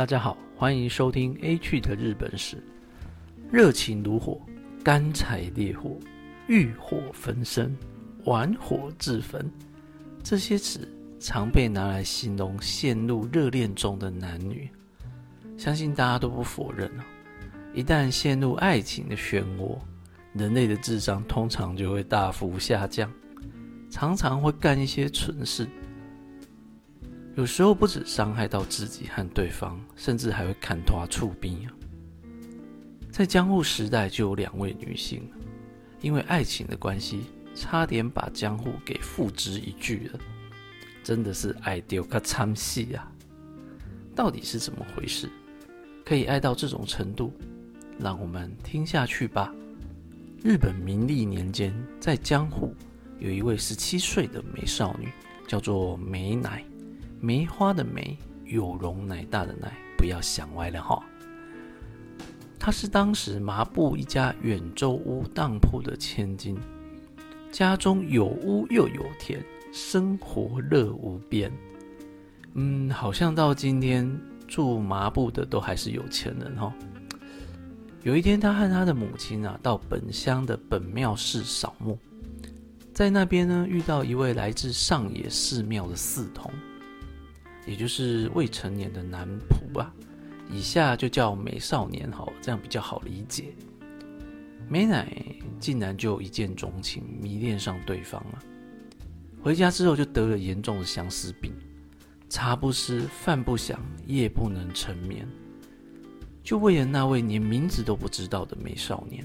[0.00, 2.56] 大家好，欢迎收听 A 趣的日本史。
[3.52, 4.40] 热情如火，
[4.82, 5.94] 干柴烈火，
[6.46, 7.76] 欲火焚身，
[8.24, 9.46] 玩火自焚，
[10.22, 14.70] 这些词常被拿来形容陷入热恋中的男女。
[15.58, 17.04] 相信大家都不否认啊，
[17.74, 19.76] 一旦陷入爱情的漩涡，
[20.32, 23.12] 人类的智商通常就会大幅下降，
[23.90, 25.68] 常常会干一些蠢事。
[27.36, 31.72] 有时候不止伤害到自己和对方，甚至还会砍头触兵啊！
[33.10, 35.22] 在江户时代就有两位女性，
[36.00, 37.22] 因为爱情的关系，
[37.54, 40.18] 差点把江户给付之一炬了，
[41.04, 43.10] 真的是爱丢个惨戏啊！
[44.14, 45.28] 到底是怎么回事？
[46.04, 47.32] 可以爱到这种程度？
[47.98, 49.54] 让我们听下去吧。
[50.42, 52.74] 日本明历年间，在江户
[53.18, 55.12] 有一位十七岁的美少女，
[55.46, 56.64] 叫做美乃。
[57.20, 61.02] 梅花的梅，有容乃大的乃，不要想歪了哈。
[62.58, 66.56] 她是当时麻布一家远州屋当铺的千金，
[67.52, 69.38] 家中有屋又有田，
[69.70, 71.52] 生活乐无边。
[72.54, 74.18] 嗯，好像到今天
[74.48, 76.72] 住麻布的都还是有钱人哈。
[78.02, 81.98] 有一天，他和他的母亲啊，到本乡的本庙寺扫墓，
[82.94, 86.50] 在那边呢，遇到一位来自上野寺庙的寺童。
[87.70, 89.94] 也就是未成年的男仆吧，
[90.50, 93.54] 以下就叫美少年好，这样比较好理解。
[94.68, 95.06] 美乃
[95.60, 98.42] 竟然就一见钟情，迷恋上对方了。
[99.40, 101.52] 回家之后就得了严重的相思病，
[102.28, 105.24] 茶不思，饭不想，夜不能成眠，
[106.42, 109.24] 就为了那位连名字都不知道的美少年。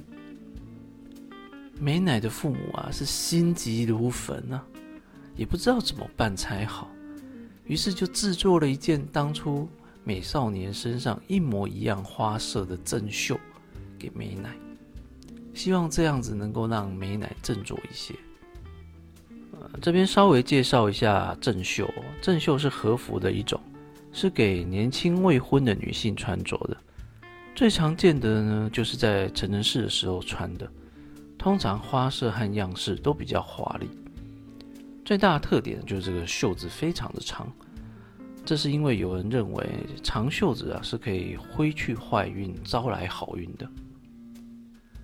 [1.79, 4.63] 美乃的父母啊，是心急如焚啊，
[5.35, 6.91] 也不知道怎么办才好。
[7.65, 9.67] 于是就制作了一件当初
[10.03, 13.39] 美少年身上一模一样花色的正袖
[13.97, 14.55] 给美乃，
[15.53, 18.13] 希望这样子能够让美乃振作一些。
[19.51, 21.89] 呃，这边稍微介绍一下正袖，
[22.21, 23.59] 正袖是和服的一种，
[24.11, 26.77] 是给年轻未婚的女性穿着的。
[27.55, 30.69] 最常见的呢，就是在成人式的时候穿的，
[31.37, 33.87] 通常花色和样式都比较华丽。
[35.05, 37.47] 最大的特点就是这个袖子非常的长，
[38.43, 39.69] 这是因为有人认为
[40.01, 43.69] 长袖子啊是可以挥去坏运、招来好运的。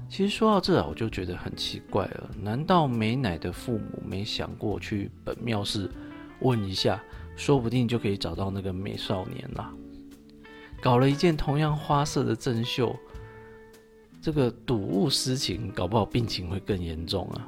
[0.10, 5.90] 其实说到这啊，我就觉得很奇怪了，难道美乃的父母没想过去本庙寺
[6.40, 7.02] 问一下，
[7.38, 9.72] 说不定就可以找到那个美少年啦？
[10.82, 12.94] 搞了一件同样花色的正袖，
[14.20, 17.48] 这个睹物思情，搞不好病情会更严重啊！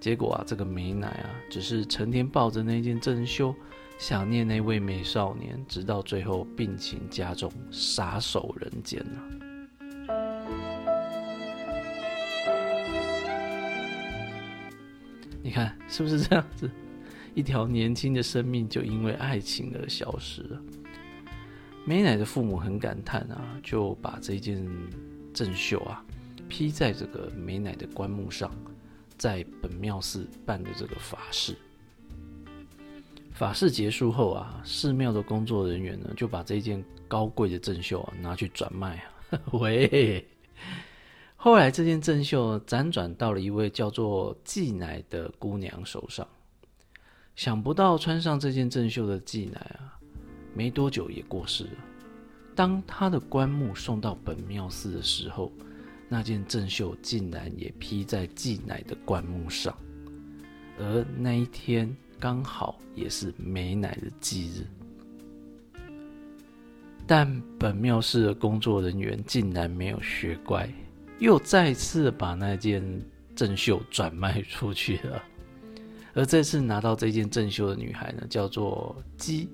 [0.00, 3.54] 结果啊，这个美乃啊，只是成天抱着那件正袖，
[3.98, 9.22] 想念那位美少年，直到最后病情加重，撒手人间了。
[15.42, 16.70] 你看是不是这样子？
[17.34, 20.60] 一条年轻的生命就因为爱情而消失了。
[21.84, 24.66] 美乃的父母很感叹啊，就把这件
[25.32, 26.02] 正袖啊
[26.48, 28.50] 披在这个美乃的棺木上。
[29.20, 31.54] 在本庙寺办的这个法事，
[33.34, 39.38] 法事结束后啊，寺庙的工作人员呢就把这件高贵的正袖啊拿去转卖啊。
[39.52, 40.26] 喂，
[41.36, 46.26] 后来这件正袖辗转到了一位叫做纪乃的姑娘手上，
[47.36, 50.00] 想不到穿上这件正袖的纪乃啊，
[50.54, 51.70] 没多久也过世了。
[52.54, 55.52] 当他的棺木送到本庙寺的时候。
[56.12, 59.72] 那件正袖竟然也披在纪乃的棺木上，
[60.76, 64.66] 而那一天刚好也是美乃的忌日。
[67.06, 70.68] 但本庙寺的工作人员竟然没有学乖，
[71.20, 72.82] 又再次把那件
[73.36, 75.22] 正袖转卖出去了。
[76.12, 79.48] 而这次拿到这件正袖的女孩呢，叫做姬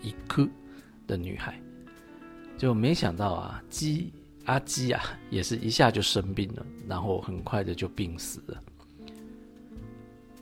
[0.00, 0.48] 一颗
[1.06, 1.60] 的女孩，
[2.56, 4.10] 就没想到啊，姬。
[4.48, 8.62] 阿基啊，也是一下就生病了，然后很快的就病死了。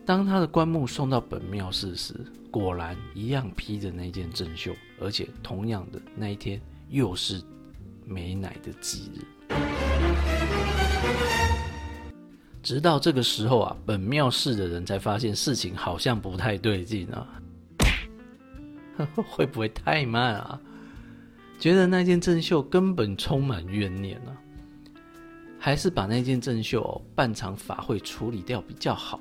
[0.04, 2.14] 当他的棺木送到本庙寺时，
[2.48, 7.42] 果然一样披着那件正袖，而且同样的那一天又是
[8.04, 9.24] 美乃的忌日。
[12.62, 17.26] 直到这个时候啊，本庙寺的人才发现事情好像不太对劲啊，
[19.30, 20.60] 会不会太慢啊？
[21.58, 24.36] 觉得那件正袖根本充满怨念啊，
[25.58, 29.18] 还是把那件正袖办场法会处理掉比较好。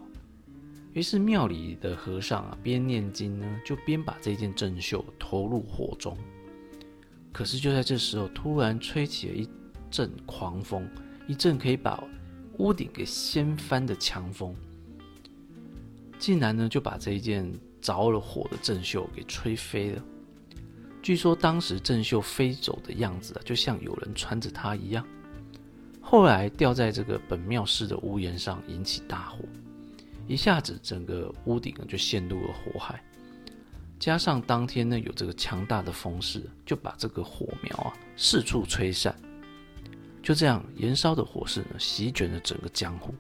[0.94, 6.16] 于是庙里的和尚啊，边念经呢，就边把这件正袖投入火中。
[7.34, 9.50] 可是就在这时候，突然吹起了一
[9.92, 10.88] 阵狂风，
[11.28, 12.02] 一阵可以把
[12.60, 14.56] 屋顶给掀翻的强风，
[16.18, 17.50] 竟然呢就把这一件
[17.82, 20.02] 着了火的正秀给吹飞了。
[21.06, 25.06] 据说当时郑秀飞走的样子啊，就像有人穿着它一样。
[26.02, 29.38] 后来掉在这个本庙寺的屋檐上，引起大火，
[30.28, 33.00] 一下子整个屋顶就陷入了火海。
[34.00, 39.16] 加上当天呢有这个强大的风势，就把这个火苗啊四处吹散，
[40.24, 43.13] 就这样燃烧的火势呢席卷了整个江湖。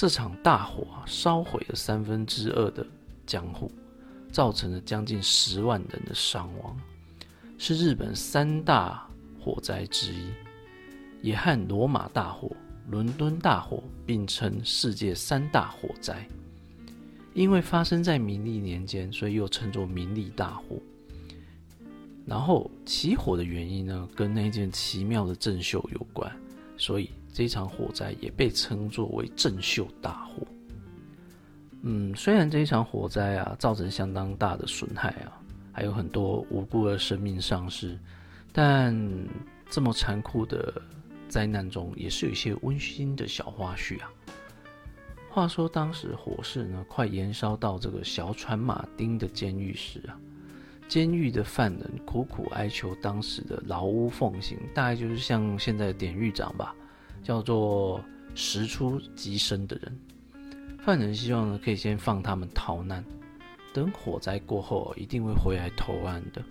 [0.00, 2.86] 这场大火烧毁了三分之二的
[3.26, 3.70] 江户，
[4.32, 6.74] 造成了将近十万人的伤亡。
[7.58, 9.06] 是日本三大
[9.38, 10.30] 火灾之一，
[11.20, 12.50] 也和罗马大火、
[12.88, 16.26] 伦敦大火并称世界三大火灾。
[17.34, 20.78] 因为发生在明历年间，所以又称作明历大火。
[22.24, 26.34] 然后起火的原因呢，跟那件奇妙的镇秀有关，
[26.78, 30.46] 所以这场火灾也被称作为镇秀大火。
[31.82, 35.36] 嗯，虽然这一场火灾啊，造成相当大的损害啊。
[35.72, 37.96] 还有很多无辜的生命丧失，
[38.52, 38.94] 但
[39.70, 40.82] 这么残酷的
[41.28, 44.10] 灾难中，也是有一些温馨的小花絮啊。
[45.30, 50.18] 话说当时火势呢，快燃烧到这个小船马丁的监狱时啊，
[50.88, 56.74] 监狱的犯人苦苦哀求当时的牢屋奉行，大概就是像现在的典狱长吧，
[57.22, 58.02] 叫做
[58.34, 59.98] 时出即生的人。
[60.78, 63.04] 犯人希望呢，可以先放他们逃难。
[63.72, 66.42] 等火灾过后，一定会回来投案的。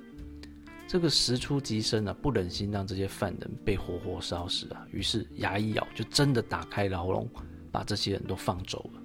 [0.88, 7.28] 这个时出即生啊，不忍心让这些犯人被活活烧死啊，于是牙一咬，就真的打开牢笼，
[7.72, 9.02] 把这些人都放走了。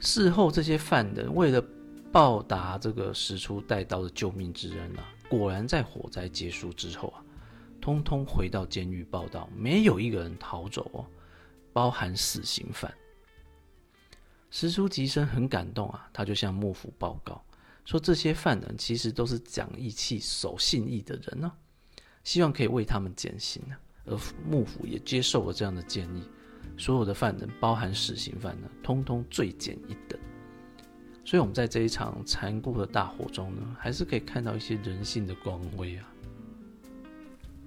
[0.00, 1.62] 事后，这些犯人为了
[2.12, 7.20] 报答这个时出带刀的救命之恩啊，果然在火灾结束之后啊，
[7.88, 11.06] 通通回到监狱报道，没有一个人逃走哦，
[11.72, 12.92] 包含死刑犯。
[14.50, 17.42] 石出吉生很感动啊，他就向幕府报告
[17.86, 21.50] 说，这些犯人其实都是讲义气、守信义的人呢，
[22.24, 23.80] 希望可以为他们减刑啊。
[24.04, 24.14] 而
[24.46, 26.22] 幕府也接受了这样的建议，
[26.76, 30.20] 所有的犯人，包含死刑犯呢，通通罪减一等。
[31.24, 36.12] 所以，我们在这一场残酷的大火中呢，还是可以看到一些人性的光辉啊。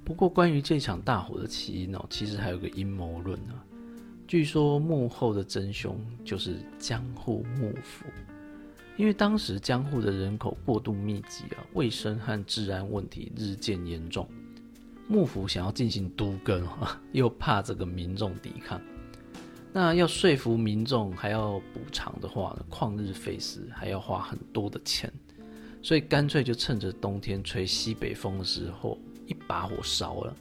[0.03, 3.53] 不过，关于这场大火的起因哦，其实还有个阴谋论呢。
[4.27, 8.06] 据说幕后的真凶就是江户幕府，
[8.98, 14.27] 因为当时江户的人口过度密集啊，卫生和治安问题日渐严重，
[15.07, 18.81] 幕府想要进行都更啊， 又怕这个民众抵抗，
[19.74, 25.12] 那要说服民众还要补偿的话呢，旷日费时，还要花很多的钱，
[25.81, 28.98] 所以干脆就趁着冬天吹西北风的时候，
[29.51, 30.36] 把火烧了。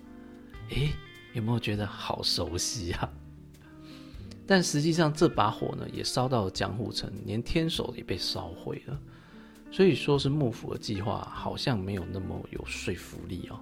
[0.69, 0.93] 诶，
[1.33, 3.11] 有没有觉得好熟悉啊？
[4.47, 8.97] 但实际上，这把火呢，也烧到了江户城，连天守也被烧毁了。
[9.73, 13.59] 所以说是幕府的计划，好像没有那么有说服力哦。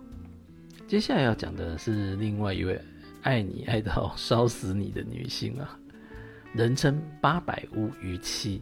[0.86, 2.78] 接下来要讲的是另外一位
[3.22, 5.78] 爱你爱到 烧死你的女性啊，
[6.52, 8.60] 人称八百屋于妻。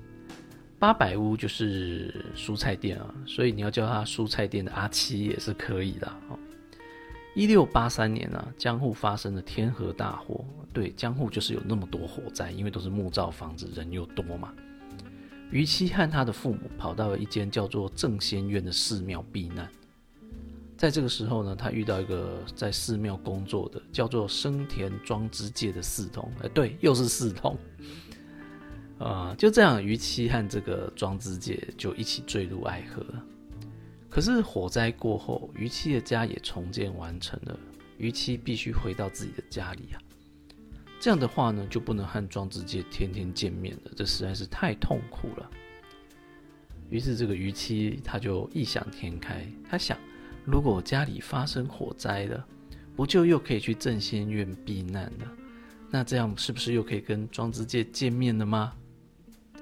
[0.78, 6.38] 八百屋就是蔬菜店啊，所以你要叫他蔬菜店的阿七也是可以的哦。
[7.36, 10.42] 一六八三年啊，江户发生了天河大火。
[10.72, 14.54] 对，江户就是有那么多火灾，因为都是木造房子，人又多嘛。
[15.50, 19.70] 于七和他的父母跑到了一间叫做正仙院的寺庙避难。
[20.78, 26.32] 在这个时候呢，他遇到一个在寺庙工作的叫做生田庄之介的寺童。
[26.42, 27.54] 哎，对，又是寺童。
[28.98, 33.22] 啊，就这样，于七和这个庄之介就一起坠入爱河了。
[34.16, 37.54] 可是火灾过后，于七的家也重建完成了。
[37.98, 40.00] 于七必须回到自己的家里啊，
[40.98, 45.50] 这样的话呢，就不能和庄之介天天见面了，这实在是太痛苦了。
[46.88, 49.98] 于是这个于七他就异想天开，他想，
[50.46, 52.42] 如果家里发生火灾了，
[52.96, 55.30] 不就又可以去正仙院避难了？
[55.90, 58.72] 那这样是不是又可以跟庄之介见面了吗？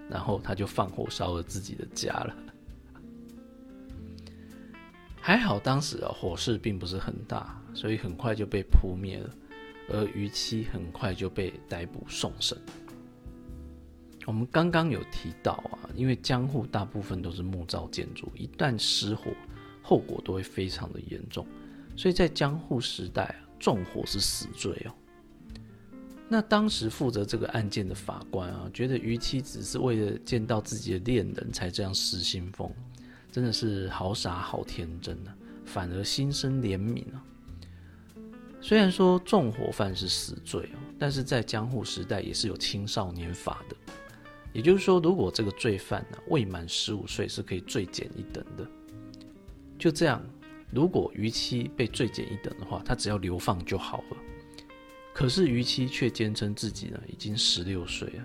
[0.09, 2.37] 然后他就放火烧了自己的家了。
[5.27, 9.31] 还好当时啊火势并不是很大，所以很快就被扑灭了，
[9.89, 12.59] 而余妻很快就被逮捕送审。
[14.27, 19.31] 我们刚刚有提到啊，因为江户大部分都是木造建筑，一旦失火，
[19.83, 21.47] 后果都会非常的严重，
[21.97, 24.93] 所以在江户时代啊，纵火是死罪哦。
[26.29, 32.71] 那当时负责这个案件的法官啊，觉得于妻只是为了见到自己的恋人才这样失心疯，
[33.35, 37.21] 真的是好傻好天真啊，反而心生怜悯啊。
[38.61, 43.75] 虽然说纵火犯是死罪哦，但是在江户时代也是有青少年法的，
[44.53, 48.65] 也就是说，如果这个罪犯呢未满十五岁，是可以罪减一等的。
[49.77, 50.25] 就这样，
[50.71, 54.17] 如果逾期被罪减一等的话，他只要流放就好了。
[55.13, 58.23] 可是逾期却坚称自己呢已经十六岁啊，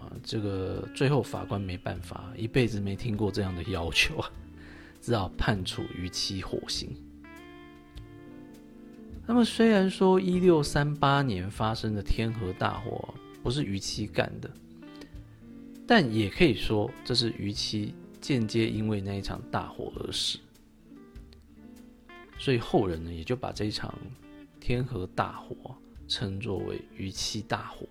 [0.00, 4.30] 啊，这个最后法官没办法，一辈子没听过这样的要求啊，
[5.00, 6.94] 只好判处逾期火刑。
[9.26, 14.50] 那么虽然说一六三八年发生的天河大火不是逾期干的，
[15.86, 20.38] 但也可以说这是逾期间接因为那一场大火而死。
[22.38, 23.94] 所以后人呢也就把这一场
[24.58, 25.76] 天河大火
[26.08, 27.86] 称作为逾期大火。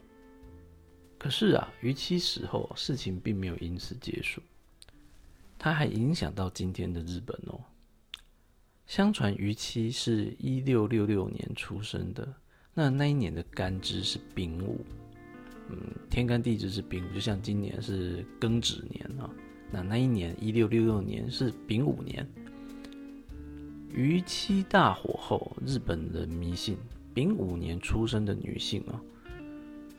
[1.20, 4.42] 可是啊，于期死后事情并没有因此结束，
[5.60, 7.60] 它还影响到今天的日本哦。
[8.88, 12.34] 相传于七是一六六六年出生的，
[12.74, 14.84] 那那一年的干支是丙午，
[15.70, 15.78] 嗯，
[16.10, 19.30] 天干地支是丙午，就像今年是庚子年啊，
[19.70, 22.28] 那那一年一六六六年是丙午年。
[23.92, 26.78] 于七大火后，日本人迷信
[27.14, 29.02] 丙午年出生的女性啊，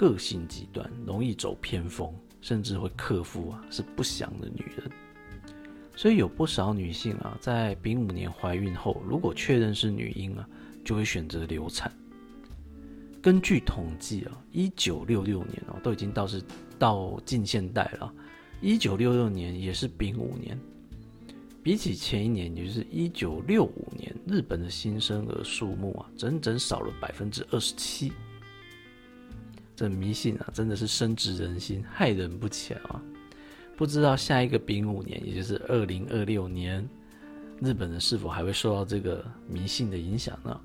[0.01, 4.91] 个性极端，容易走偏锋，甚至会克夫啊，是不祥的女人。
[5.95, 10.49] 所以有不少女性啊，在丙午年怀孕后，如果确认是女婴啊，
[10.83, 11.93] 就会选择流产。
[13.21, 16.43] 根据统计啊，一九六六年哦，都已经到是
[16.79, 18.11] 到近现代了。
[18.63, 20.59] 一九六六年也是丙午年，
[21.63, 28.11] 比起前一年，也就是一九六五年，日本的新生儿数目啊，整整少了百分之二十七。
[29.81, 33.01] 这迷信啊，真的是深植人心，害人不浅啊。
[33.79, 36.87] 不知道下一个丙午年，也就是二零二六年，
[37.63, 40.61] 日本人是否还会受到这个迷信的影响呢？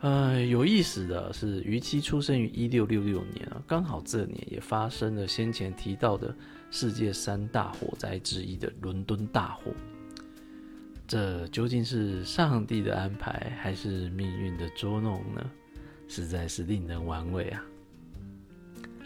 [0.00, 6.34] 呃，有意思的是，于七出生于一六六六年啊，刚好这年也发生了先前提到的
[6.70, 9.70] 世界三大火灾之一的伦敦大火。
[11.06, 15.50] 这究竟是上帝的安排，还是命运的捉弄呢？
[16.08, 17.64] 实在是令人玩味啊！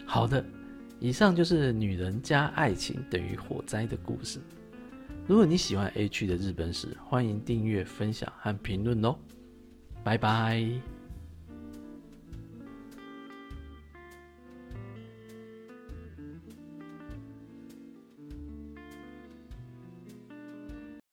[0.05, 0.43] 好的。
[1.01, 4.37] 以上就是女人加爱情等于火灾的故事。
[5.25, 9.15] 如果你喜欢 A 区的日本史，欢迎订阅、分享和评论哦。
[10.03, 10.98] 拜拜。